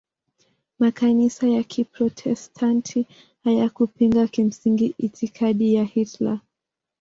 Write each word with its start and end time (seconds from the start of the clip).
Makanisa 0.79 1.47
ya 1.47 1.63
Kiprotestanti 1.63 3.07
hayakupinga 3.43 4.27
kimsingi 4.27 4.95
itikadi 4.99 5.73
ya 5.73 5.83
Hitler. 5.83 6.39